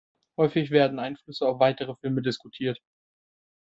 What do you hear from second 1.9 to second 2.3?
Filme